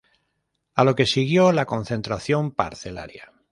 A 0.73 0.83
lo 0.83 0.95
que 0.95 1.05
siguió 1.05 1.51
la 1.51 1.67
concentración 1.67 2.49
parcelaria. 2.55 3.31